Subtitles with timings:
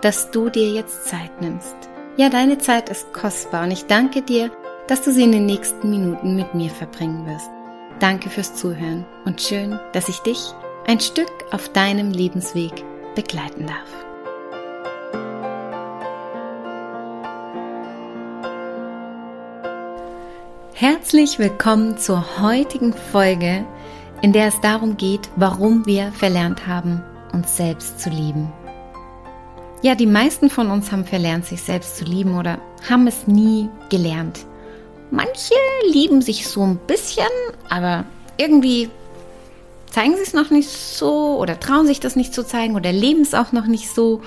[0.00, 1.76] dass du dir jetzt Zeit nimmst.
[2.16, 4.50] Ja, deine Zeit ist kostbar und ich danke dir,
[4.88, 7.50] dass du sie in den nächsten Minuten mit mir verbringen wirst.
[8.00, 10.52] Danke fürs Zuhören und schön, dass ich dich
[10.86, 14.00] ein Stück auf deinem Lebensweg begleiten darf.
[20.74, 23.66] Herzlich willkommen zur heutigen Folge,
[24.22, 28.50] in der es darum geht, warum wir verlernt haben, uns selbst zu lieben.
[29.82, 33.70] Ja, die meisten von uns haben verlernt, sich selbst zu lieben oder haben es nie
[33.88, 34.44] gelernt.
[35.10, 35.54] Manche
[35.90, 37.24] lieben sich so ein bisschen,
[37.70, 38.04] aber
[38.36, 38.90] irgendwie
[39.90, 43.22] zeigen sie es noch nicht so oder trauen sich das nicht zu zeigen oder leben
[43.22, 44.20] es auch noch nicht so.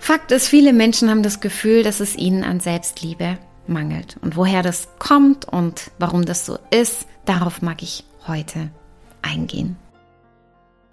[0.00, 3.38] Fakt ist, viele Menschen haben das Gefühl, dass es ihnen an Selbstliebe
[3.68, 4.16] mangelt.
[4.22, 8.70] Und woher das kommt und warum das so ist, darauf mag ich heute
[9.22, 9.76] eingehen.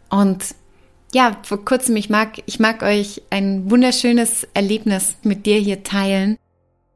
[0.09, 0.55] Und
[1.13, 6.37] ja, vor kurzem, ich mag, ich mag euch ein wunderschönes Erlebnis mit dir hier teilen.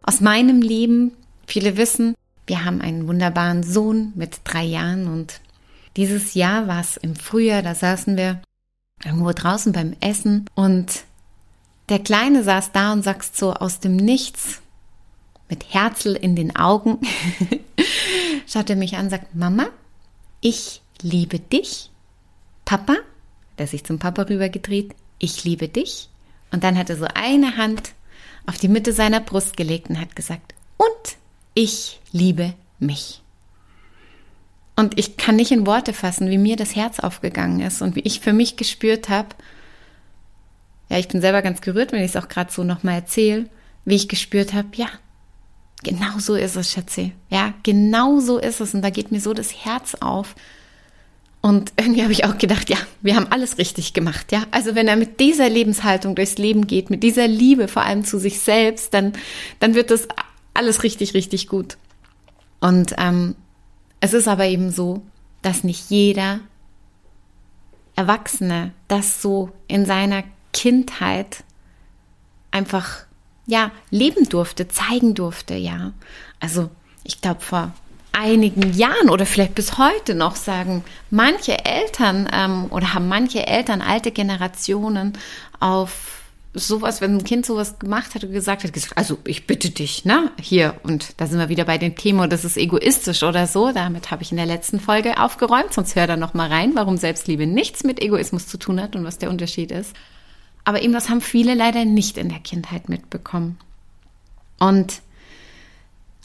[0.04, 1.14] Aus meinem Leben,
[1.48, 2.16] viele wissen,
[2.48, 5.40] wir haben einen wunderbaren Sohn mit drei Jahren und
[5.96, 8.42] dieses Jahr war es im Frühjahr, da saßen wir
[9.04, 11.04] irgendwo draußen beim Essen und
[11.90, 14.62] der Kleine saß da und sagst so aus dem Nichts
[15.50, 17.00] mit Herzl in den Augen,
[18.48, 19.68] schaut er mich an sagt, Mama,
[20.40, 21.90] ich liebe dich.
[22.64, 22.96] Papa,
[23.58, 26.10] er sich zum Papa rübergedreht, ich liebe dich.
[26.52, 27.94] Und dann hat er so eine Hand
[28.46, 31.18] auf die Mitte seiner Brust gelegt und hat gesagt, und
[31.54, 33.22] ich liebe mich.
[34.76, 38.02] Und ich kann nicht in Worte fassen, wie mir das Herz aufgegangen ist und wie
[38.02, 39.30] ich für mich gespürt habe,
[40.90, 43.46] ja, ich bin selber ganz gerührt, wenn ich es auch gerade so nochmal erzähle,
[43.86, 44.88] wie ich gespürt habe, ja,
[45.84, 47.12] genau so ist es, Schätze.
[47.30, 48.74] Ja, genau so ist es.
[48.74, 50.36] Und da geht mir so das Herz auf.
[51.42, 54.46] Und irgendwie habe ich auch gedacht, ja, wir haben alles richtig gemacht, ja.
[54.52, 58.20] Also wenn er mit dieser Lebenshaltung durchs Leben geht, mit dieser Liebe vor allem zu
[58.20, 59.14] sich selbst, dann,
[59.60, 60.08] dann wird das
[60.54, 61.78] alles richtig, richtig gut.
[62.60, 63.36] Und ähm,
[64.02, 65.02] es ist aber eben so,
[65.42, 66.42] dass nicht jeder
[67.96, 70.24] Erwachsene das so in seiner
[70.54, 71.44] Kindheit
[72.52, 73.06] einfach
[73.48, 75.94] ja leben durfte, zeigen durfte, ja.
[76.40, 76.70] Also
[77.04, 77.74] ich glaube vor
[78.12, 83.82] einigen Jahren oder vielleicht bis heute noch sagen manche Eltern ähm, oder haben manche Eltern,
[83.82, 85.14] alte Generationen
[85.60, 86.22] auf
[86.54, 90.04] sowas, wenn ein Kind sowas gemacht hat und gesagt hat, gesagt, also ich bitte dich,
[90.04, 93.72] ne, hier und da sind wir wieder bei dem Thema, das ist egoistisch oder so.
[93.72, 96.98] Damit habe ich in der letzten Folge aufgeräumt, sonst hör da noch mal rein, warum
[96.98, 99.96] Selbstliebe nichts mit Egoismus zu tun hat und was der Unterschied ist.
[100.66, 103.58] Aber eben das haben viele leider nicht in der Kindheit mitbekommen.
[104.60, 105.02] Und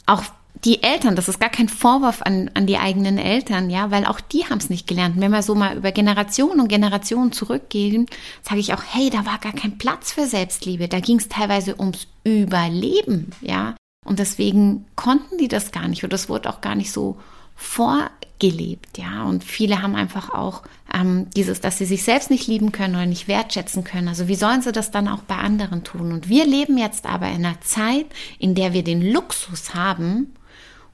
[0.05, 0.23] auch
[0.63, 4.19] die Eltern, das ist gar kein Vorwurf an, an die eigenen Eltern, ja, weil auch
[4.19, 5.19] die haben es nicht gelernt.
[5.19, 8.07] wenn wir so mal über Generationen und Generationen zurückgehen,
[8.41, 10.87] sage ich auch, hey, da war gar kein Platz für Selbstliebe.
[10.87, 13.75] Da ging es teilweise ums Überleben, ja.
[14.05, 17.17] Und deswegen konnten die das gar nicht oder das wurde auch gar nicht so
[17.55, 19.23] vorgelebt, ja.
[19.23, 20.63] Und viele haben einfach auch
[20.93, 24.07] ähm, dieses, dass sie sich selbst nicht lieben können oder nicht wertschätzen können.
[24.07, 26.13] Also wie sollen sie das dann auch bei anderen tun?
[26.13, 28.05] Und wir leben jetzt aber in einer Zeit,
[28.39, 30.33] in der wir den Luxus haben,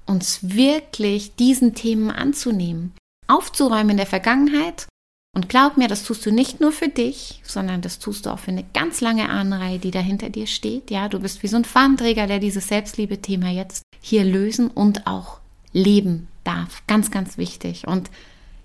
[0.06, 2.94] uns wirklich diesen Themen anzunehmen,
[3.28, 4.88] aufzuräumen in der Vergangenheit.
[5.36, 8.38] Und glaub mir, das tust du nicht nur für dich, sondern das tust du auch
[8.38, 10.92] für eine ganz lange Ahnenreihe, die da hinter dir steht.
[10.92, 15.40] Ja, du bist wie so ein Fahnenträger, der dieses Selbstliebe-Thema jetzt hier lösen und auch
[15.72, 16.84] leben darf.
[16.86, 17.88] Ganz, ganz wichtig.
[17.88, 18.12] Und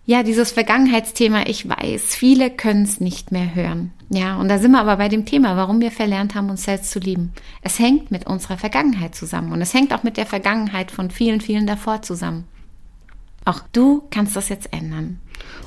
[0.08, 3.92] ja, dieses Vergangenheitsthema, ich weiß, viele können es nicht mehr hören.
[4.08, 6.90] Ja, und da sind wir aber bei dem Thema, warum wir verlernt haben, uns selbst
[6.92, 7.34] zu lieben.
[7.60, 11.42] Es hängt mit unserer Vergangenheit zusammen und es hängt auch mit der Vergangenheit von vielen,
[11.42, 12.44] vielen davor zusammen.
[13.44, 15.20] Auch du kannst das jetzt ändern.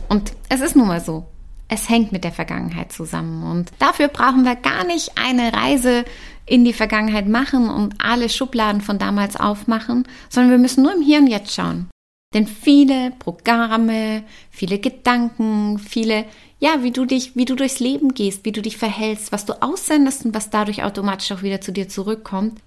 [0.09, 1.27] Und es ist nun mal so.
[1.67, 3.43] Es hängt mit der Vergangenheit zusammen.
[3.43, 6.03] Und dafür brauchen wir gar nicht eine Reise
[6.47, 11.03] in die Vergangenheit machen und alle Schubladen von damals aufmachen, sondern wir müssen nur im
[11.03, 11.90] Hier und Jetzt schauen.
[12.33, 16.25] Denn viele Programme, viele Gedanken, viele,
[16.59, 19.61] ja, wie du dich, wie du durchs Leben gehst, wie du dich verhältst, was du
[19.61, 22.61] aussendest und was dadurch automatisch auch wieder zu dir zurückkommt,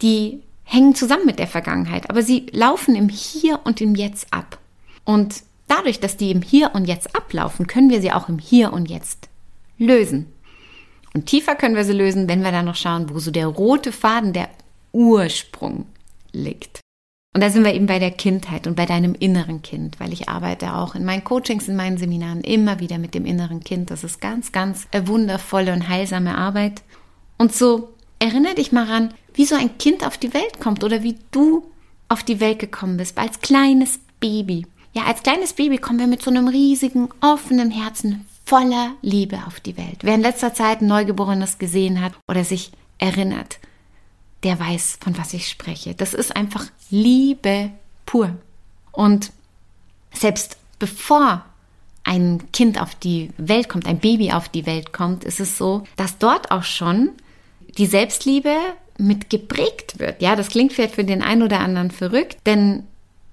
[0.00, 4.58] die hängen zusammen mit der Vergangenheit, aber sie laufen im Hier und im Jetzt ab.
[5.04, 8.72] Und dadurch, dass die im Hier und Jetzt ablaufen, können wir sie auch im Hier
[8.72, 9.28] und Jetzt
[9.76, 10.32] lösen.
[11.14, 13.92] Und tiefer können wir sie lösen, wenn wir dann noch schauen, wo so der rote
[13.92, 14.48] Faden, der
[14.92, 15.84] Ursprung
[16.32, 16.81] liegt.
[17.34, 20.28] Und da sind wir eben bei der Kindheit und bei deinem inneren Kind, weil ich
[20.28, 23.90] arbeite auch in meinen Coachings, in meinen Seminaren immer wieder mit dem inneren Kind.
[23.90, 26.82] Das ist ganz, ganz wundervolle und heilsame Arbeit.
[27.38, 31.02] Und so erinnere dich mal ran, wie so ein Kind auf die Welt kommt oder
[31.02, 31.64] wie du
[32.08, 34.66] auf die Welt gekommen bist, als kleines Baby.
[34.92, 39.58] Ja, als kleines Baby kommen wir mit so einem riesigen, offenen Herzen voller Liebe auf
[39.60, 40.00] die Welt.
[40.02, 43.58] Wer in letzter Zeit ein Neugeborenes gesehen hat oder sich erinnert,
[44.42, 45.94] der weiß, von was ich spreche.
[45.94, 47.70] Das ist einfach Liebe
[48.06, 48.36] pur.
[48.90, 49.32] Und
[50.12, 51.44] selbst bevor
[52.04, 55.84] ein Kind auf die Welt kommt, ein Baby auf die Welt kommt, ist es so,
[55.96, 57.10] dass dort auch schon
[57.78, 58.56] die Selbstliebe
[58.98, 60.20] mit geprägt wird.
[60.20, 62.84] Ja, das klingt vielleicht für den einen oder anderen verrückt, denn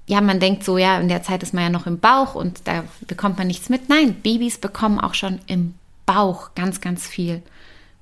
[0.07, 2.61] ja, man denkt so, ja, in der Zeit ist man ja noch im Bauch und
[2.67, 3.89] da bekommt man nichts mit.
[3.89, 5.75] Nein, Babys bekommen auch schon im
[6.06, 7.44] Bauch ganz, ganz viel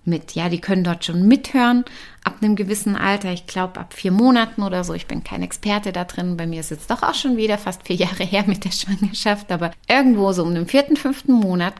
[0.07, 0.33] mit.
[0.33, 1.85] Ja, die können dort schon mithören
[2.23, 3.31] ab einem gewissen Alter.
[3.31, 4.93] Ich glaube, ab vier Monaten oder so.
[4.93, 6.37] Ich bin kein Experte da drin.
[6.37, 9.51] Bei mir ist jetzt doch auch schon wieder fast vier Jahre her mit der Schwangerschaft.
[9.51, 11.75] Aber irgendwo so um den vierten, fünften Monat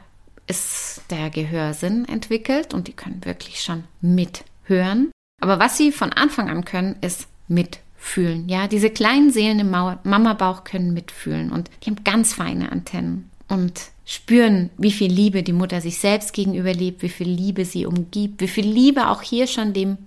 [0.46, 5.10] ist der Gehörsinn entwickelt und die können wirklich schon mithören.
[5.40, 8.48] Aber was sie von Anfang an können, ist mitfühlen.
[8.48, 13.90] Ja, diese kleinen Seelen im Mama-Bauch können mitfühlen und die haben ganz feine Antennen und
[14.08, 18.40] spüren, wie viel Liebe die Mutter sich selbst gegenüber lebt, wie viel Liebe sie umgibt,
[18.40, 19.98] wie viel Liebe auch hier schon dem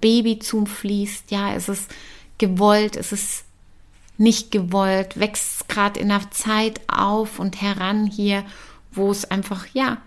[0.00, 1.30] Baby zufließt.
[1.30, 1.88] Ja, es ist
[2.38, 3.44] gewollt, es ist
[4.18, 8.44] nicht gewollt, wächst gerade in der Zeit auf und heran hier,
[8.90, 9.98] wo es einfach, ja,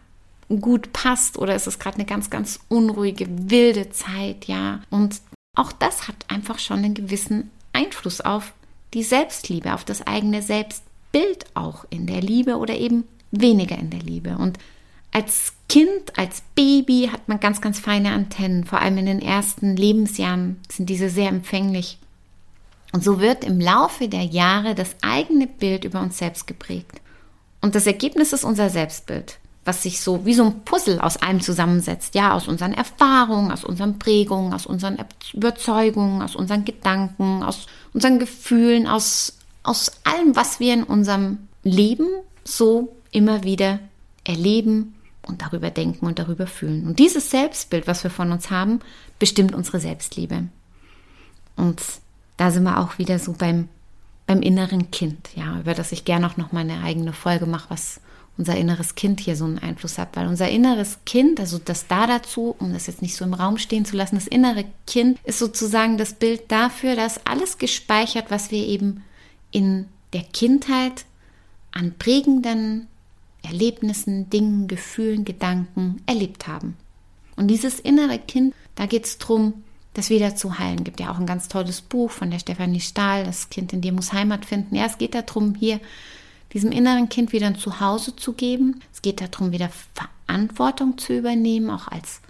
[0.50, 4.82] gut passt oder ist es gerade eine ganz, ganz unruhige, wilde Zeit, ja.
[4.90, 5.22] Und
[5.56, 8.52] auch das hat einfach schon einen gewissen Einfluss auf
[8.94, 14.02] die Selbstliebe, auf das eigene Selbstbild auch in der Liebe oder eben weniger in der
[14.02, 14.38] Liebe.
[14.38, 14.58] Und
[15.12, 18.64] als Kind, als Baby hat man ganz, ganz feine Antennen.
[18.64, 21.98] Vor allem in den ersten Lebensjahren sind diese sehr empfänglich.
[22.92, 27.02] Und so wird im Laufe der Jahre das eigene Bild über uns selbst geprägt.
[27.62, 29.40] Und das Ergebnis ist unser Selbstbild
[29.70, 32.16] was sich so wie so ein Puzzle aus allem zusammensetzt.
[32.16, 34.98] Ja, aus unseren Erfahrungen, aus unseren Prägungen, aus unseren
[35.32, 42.08] Überzeugungen, aus unseren Gedanken, aus unseren Gefühlen, aus, aus allem, was wir in unserem Leben
[42.44, 43.80] so immer wieder
[44.24, 46.88] erleben und darüber denken und darüber fühlen.
[46.88, 48.80] Und dieses Selbstbild, was wir von uns haben,
[49.20, 50.46] bestimmt unsere Selbstliebe.
[51.56, 51.82] Und
[52.38, 53.68] da sind wir auch wieder so beim,
[54.26, 57.70] beim inneren Kind, ja, über das ich gerne auch noch mal eine eigene Folge mache,
[57.70, 58.00] was
[58.38, 62.08] unser inneres Kind hier so einen Einfluss hat, weil unser inneres Kind, also das da
[62.08, 65.40] dazu, um das jetzt nicht so im Raum stehen zu lassen, das innere Kind ist
[65.40, 69.04] sozusagen das Bild dafür, dass alles gespeichert, was wir eben
[69.52, 71.04] in der Kindheit
[71.72, 72.88] an prägenden
[73.44, 76.78] Erlebnissen, Dingen, Gefühlen, Gedanken erlebt haben.
[77.36, 79.64] Und dieses innere Kind, da geht es darum,
[79.94, 80.84] das wieder zu heilen.
[80.84, 83.94] Gibt ja auch ein ganz tolles Buch von der Stefanie Stahl, Das Kind in dir
[83.94, 84.76] muss Heimat finden.
[84.76, 85.80] Ja, es geht darum, hier
[86.54, 88.82] diesem inneren Kind wieder ein Zuhause zu geben.
[88.94, 89.70] Es geht darum, wieder
[90.28, 92.22] Verantwortung zu übernehmen, auch als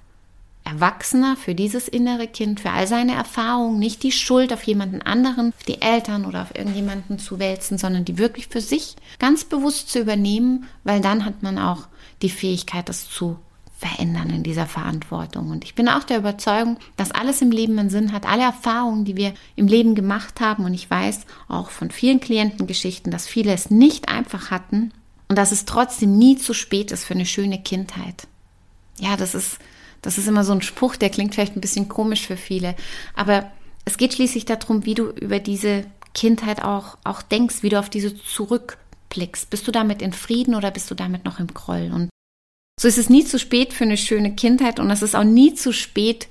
[0.70, 5.50] Erwachsener für dieses innere Kind, für all seine Erfahrungen, nicht die Schuld auf jemanden anderen,
[5.50, 9.90] auf die Eltern oder auf irgendjemanden zu wälzen, sondern die wirklich für sich ganz bewusst
[9.90, 11.88] zu übernehmen, weil dann hat man auch
[12.22, 13.38] die Fähigkeit, das zu
[13.80, 15.52] verändern in dieser Verantwortung.
[15.52, 19.06] Und ich bin auch der Überzeugung, dass alles im Leben einen Sinn hat, alle Erfahrungen,
[19.06, 20.66] die wir im Leben gemacht haben.
[20.66, 24.92] Und ich weiß auch von vielen Klientengeschichten, dass viele es nicht einfach hatten
[25.30, 28.28] und dass es trotzdem nie zu spät ist für eine schöne Kindheit.
[29.00, 29.60] Ja, das ist,
[30.02, 32.76] das ist immer so ein Spruch, der klingt vielleicht ein bisschen komisch für viele.
[33.16, 33.52] Aber
[33.86, 37.90] es geht schließlich darum, wie du über diese Kindheit auch, auch denkst, wie du auf
[37.90, 39.50] diese zurückblickst.
[39.50, 41.92] Bist du damit in Frieden oder bist du damit noch im Groll?
[41.94, 42.10] Und
[42.80, 45.54] so ist es nie zu spät für eine schöne Kindheit und es ist auch nie
[45.54, 46.28] zu spät,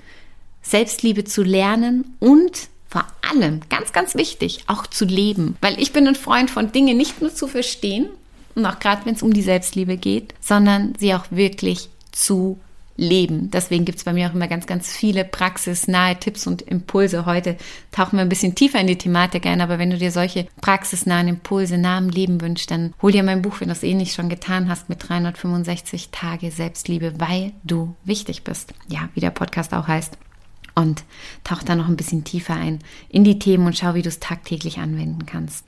[0.63, 5.57] Selbstliebe zu lernen und vor allem, ganz, ganz wichtig, auch zu leben.
[5.61, 8.09] Weil ich bin ein Freund von Dinge nicht nur zu verstehen
[8.55, 12.59] und auch gerade wenn es um die Selbstliebe geht, sondern sie auch wirklich zu
[12.99, 13.51] leben.
[13.51, 17.25] Deswegen gibt es bei mir auch immer ganz, ganz viele praxisnahe Tipps und Impulse.
[17.25, 17.57] Heute
[17.93, 21.29] tauchen wir ein bisschen tiefer in die Thematik ein, aber wenn du dir solche praxisnahen
[21.29, 24.15] Impulse nah im Leben wünschst, dann hol dir mein Buch, wenn du es eh nicht
[24.15, 28.75] schon getan hast, mit 365 Tage Selbstliebe, weil du wichtig bist.
[28.89, 30.19] Ja, wie der Podcast auch heißt.
[30.75, 31.05] Und
[31.45, 34.21] tauch da noch ein bisschen tiefer ein in die Themen und schau, wie du es
[34.21, 35.65] tagtäglich anwenden kannst.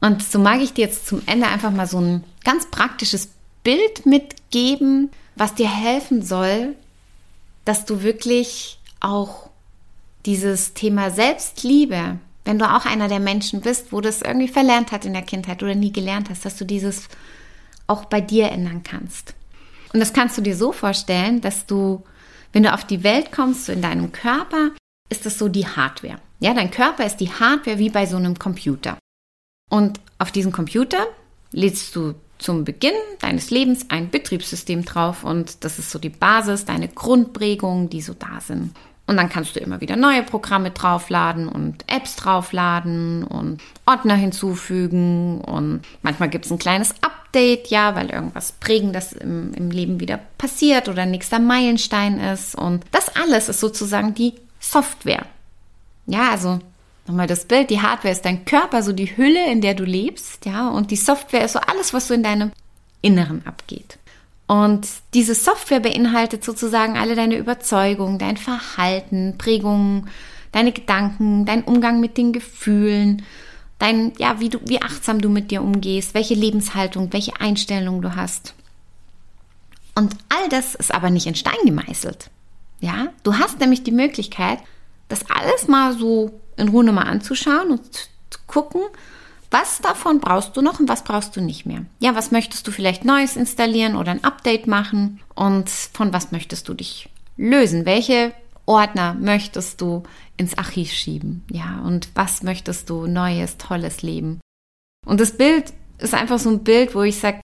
[0.00, 3.30] Und so mag ich dir jetzt zum Ende einfach mal so ein ganz praktisches
[3.68, 6.74] Bild mitgeben, was dir helfen soll,
[7.66, 9.50] dass du wirklich auch
[10.24, 15.04] dieses Thema Selbstliebe, wenn du auch einer der Menschen bist, wo das irgendwie verlernt hat
[15.04, 17.08] in der Kindheit oder nie gelernt hast, dass du dieses
[17.86, 19.34] auch bei dir ändern kannst.
[19.92, 22.02] Und das kannst du dir so vorstellen, dass du,
[22.54, 24.70] wenn du auf die Welt kommst, so in deinem Körper,
[25.10, 26.20] ist das so die Hardware.
[26.40, 28.96] Ja, dein Körper ist die Hardware wie bei so einem Computer.
[29.68, 31.06] Und auf diesen Computer
[31.52, 36.64] lädst du zum Beginn deines Lebens ein Betriebssystem drauf und das ist so die Basis,
[36.64, 38.74] deine Grundprägungen, die so da sind.
[39.06, 45.40] Und dann kannst du immer wieder neue Programme draufladen und Apps draufladen und Ordner hinzufügen
[45.40, 50.20] und manchmal gibt es ein kleines Update, ja, weil irgendwas Prägendes im, im Leben wieder
[50.36, 52.54] passiert oder nächster Meilenstein ist.
[52.54, 55.24] Und das alles ist sozusagen die Software.
[56.06, 56.60] Ja, also
[57.08, 60.46] nochmal das Bild, die Hardware ist dein Körper, so die Hülle, in der du lebst,
[60.46, 62.52] ja, und die Software ist so alles, was so in deinem
[63.00, 63.98] Inneren abgeht.
[64.46, 70.08] Und diese Software beinhaltet sozusagen alle deine Überzeugungen, dein Verhalten, Prägungen,
[70.52, 73.22] deine Gedanken, dein Umgang mit den Gefühlen,
[73.78, 78.16] dein, ja, wie du, wie achtsam du mit dir umgehst, welche Lebenshaltung, welche Einstellung du
[78.16, 78.54] hast.
[79.94, 82.30] Und all das ist aber nicht in Stein gemeißelt.
[82.80, 84.60] Ja, du hast nämlich die Möglichkeit,
[85.08, 88.82] das alles mal so in Ruhe mal anzuschauen und zu gucken,
[89.50, 91.86] was davon brauchst du noch und was brauchst du nicht mehr?
[92.00, 95.20] Ja, was möchtest du vielleicht Neues installieren oder ein Update machen?
[95.34, 97.86] Und von was möchtest du dich lösen?
[97.86, 98.32] Welche
[98.66, 100.02] Ordner möchtest du
[100.36, 101.44] ins Archiv schieben?
[101.50, 104.40] Ja, und was möchtest du Neues, Tolles leben?
[105.06, 107.40] Und das Bild ist einfach so ein Bild, wo ich sage,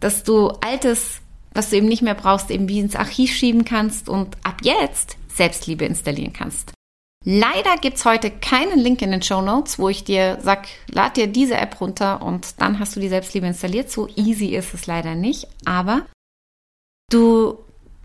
[0.00, 1.20] dass du Altes,
[1.52, 5.16] was du eben nicht mehr brauchst, eben wie ins Archiv schieben kannst und ab jetzt
[5.28, 6.72] Selbstliebe installieren kannst.
[7.24, 11.16] Leider gibt es heute keinen Link in den Show Notes, wo ich dir sag, lad
[11.16, 13.90] dir diese App runter und dann hast du die Selbstliebe installiert.
[13.90, 16.06] So easy ist es leider nicht, aber
[17.10, 17.58] du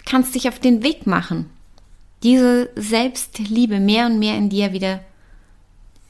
[0.06, 1.50] kannst dich auf den Weg machen,
[2.24, 5.02] diese Selbstliebe mehr und mehr in dir wieder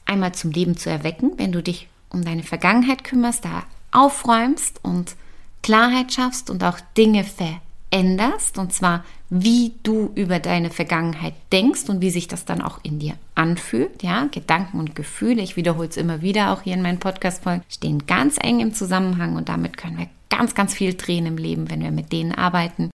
[0.04, 5.16] einmal zum Leben zu erwecken, wenn du dich um deine Vergangenheit kümmerst, da aufräumst und
[5.62, 11.88] Klarheit schaffst und auch Dinge veränderst änderst, und zwar wie du über deine Vergangenheit denkst
[11.88, 14.02] und wie sich das dann auch in dir anfühlt.
[14.02, 18.06] Ja, Gedanken und Gefühle, ich wiederhole es immer wieder auch hier in meinen Podcast-Folgen, stehen
[18.06, 21.82] ganz eng im Zusammenhang und damit können wir ganz, ganz viel drehen im Leben, wenn
[21.82, 22.90] wir mit denen arbeiten.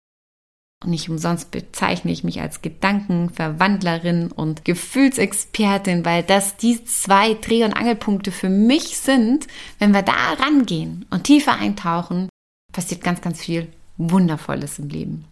[0.83, 7.65] Und nicht umsonst bezeichne ich mich als Gedankenverwandlerin und Gefühlsexpertin, weil das die zwei Dreh-
[7.65, 9.47] und Angelpunkte für mich sind.
[9.77, 12.29] Wenn wir da rangehen und tiefer eintauchen,
[12.73, 15.25] passiert ganz, ganz viel Wundervolles im Leben.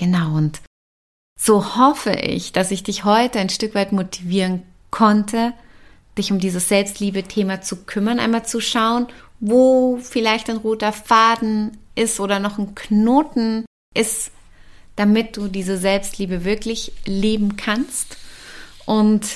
[0.00, 0.62] Genau, und
[1.38, 5.52] so hoffe ich, dass ich dich heute ein Stück weit motivieren konnte,
[6.16, 9.08] dich um dieses Selbstliebe-Thema zu kümmern, einmal zu schauen,
[9.40, 14.30] wo vielleicht ein roter Faden ist oder noch ein Knoten ist,
[14.96, 18.16] damit du diese Selbstliebe wirklich leben kannst.
[18.86, 19.26] Und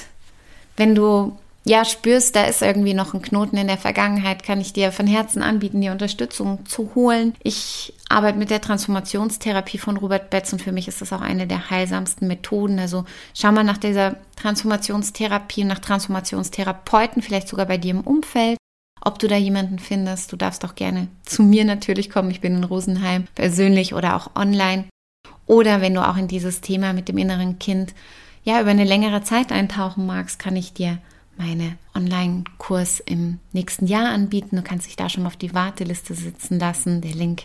[0.78, 4.74] wenn du ja, spürst, da ist irgendwie noch ein Knoten in der Vergangenheit, kann ich
[4.74, 7.34] dir von Herzen anbieten, die Unterstützung zu holen.
[7.42, 11.46] Ich arbeite mit der Transformationstherapie von Robert Betz und für mich ist das auch eine
[11.46, 12.78] der heilsamsten Methoden.
[12.78, 18.58] Also schau mal nach dieser Transformationstherapie, nach Transformationstherapeuten, vielleicht sogar bei dir im Umfeld.
[19.00, 22.30] Ob du da jemanden findest, du darfst auch gerne zu mir natürlich kommen.
[22.30, 24.84] Ich bin in Rosenheim persönlich oder auch online.
[25.46, 27.94] Oder wenn du auch in dieses Thema mit dem inneren Kind
[28.44, 30.98] ja über eine längere Zeit eintauchen magst, kann ich dir
[31.36, 34.56] meine Online-Kurs im nächsten Jahr anbieten.
[34.56, 37.00] Du kannst dich da schon mal auf die Warteliste sitzen lassen.
[37.00, 37.44] Der Link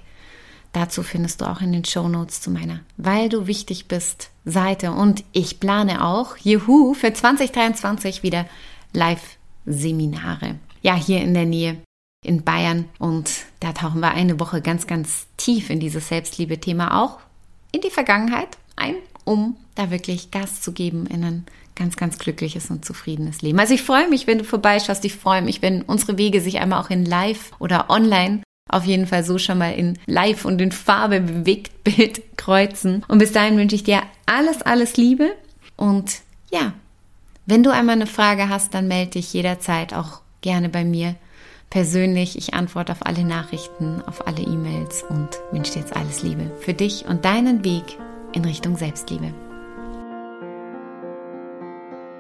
[0.73, 4.91] dazu findest du auch in den Show Notes zu meiner Weil du wichtig bist Seite.
[4.91, 8.45] Und ich plane auch, juhu, für 2023 wieder
[8.93, 10.55] Live-Seminare.
[10.81, 11.77] Ja, hier in der Nähe
[12.23, 12.85] in Bayern.
[12.97, 17.19] Und da tauchen wir eine Woche ganz, ganz tief in dieses Selbstliebe-Thema auch
[17.71, 21.45] in die Vergangenheit ein, um da wirklich Gas zu geben in ein
[21.79, 23.57] ganz, ganz glückliches und zufriedenes Leben.
[23.57, 25.03] Also ich freue mich, wenn du vorbeischaust.
[25.05, 29.07] Ich freue mich, wenn unsere Wege sich einmal auch in Live oder online auf jeden
[29.07, 33.03] Fall so schon mal in Live und in Farbe bewegt Bild kreuzen.
[33.07, 35.31] Und bis dahin wünsche ich dir alles, alles Liebe.
[35.75, 36.19] Und
[36.51, 36.73] ja,
[37.45, 41.15] wenn du einmal eine Frage hast, dann melde dich jederzeit auch gerne bei mir
[41.69, 42.37] persönlich.
[42.37, 46.73] Ich antworte auf alle Nachrichten, auf alle E-Mails und wünsche dir jetzt alles Liebe für
[46.73, 47.97] dich und deinen Weg
[48.33, 49.33] in Richtung Selbstliebe.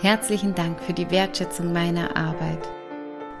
[0.00, 2.66] Herzlichen Dank für die Wertschätzung meiner Arbeit.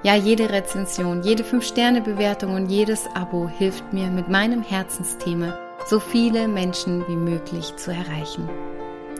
[0.02, 6.48] Ja, jede Rezension, jede 5-Sterne-Bewertung und jedes Abo hilft mir, mit meinem Herzensthema so viele
[6.48, 8.48] Menschen wie möglich zu erreichen.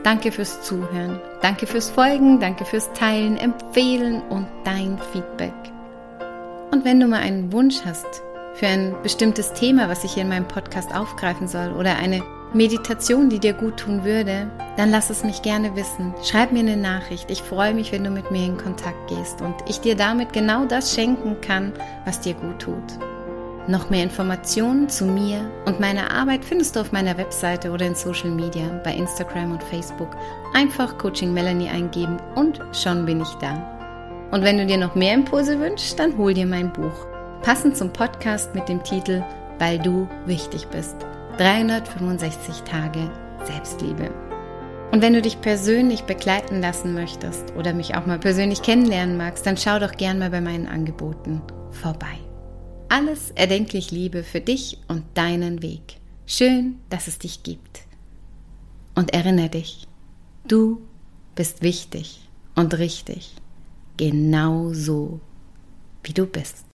[0.02, 5.52] Danke fürs Zuhören, danke fürs Folgen, danke fürs Teilen, Empfehlen und dein Feedback.
[6.70, 8.22] Und wenn du mal einen Wunsch hast
[8.54, 13.30] für ein bestimmtes Thema, was ich hier in meinem Podcast aufgreifen soll oder eine Meditation,
[13.30, 16.14] die dir gut tun würde, dann lass es mich gerne wissen.
[16.25, 17.30] Schreib mir eine Nachricht.
[17.30, 20.64] Ich freue mich, wenn du mit mir in Kontakt gehst und ich dir damit genau
[20.64, 21.73] das schenken kann,
[22.04, 22.99] was dir gut tut.
[23.69, 27.95] Noch mehr Informationen zu mir und meiner Arbeit findest du auf meiner Webseite oder in
[27.95, 30.16] Social Media, bei Instagram und Facebook.
[30.54, 33.78] Einfach Coaching Melanie eingeben und schon bin ich da.
[34.33, 37.10] Und wenn du dir noch mehr Impulse wünschst, dann hol dir mein Buch.
[37.42, 39.25] Passend zum Podcast mit dem Titel
[39.59, 40.94] Weil du wichtig bist.
[41.38, 43.11] 365 Tage
[43.44, 44.11] Selbstliebe.
[44.92, 49.47] Und wenn du dich persönlich begleiten lassen möchtest oder mich auch mal persönlich kennenlernen magst,
[49.47, 52.18] dann schau doch gern mal bei meinen Angeboten vorbei.
[52.90, 55.97] Alles erdenklich Liebe für dich und deinen Weg.
[56.26, 57.80] Schön, dass es dich gibt.
[58.94, 59.87] Und erinnere dich,
[60.47, 60.82] du
[61.35, 63.35] bist wichtig und richtig,
[63.97, 65.20] genau so,
[66.02, 66.70] wie du bist.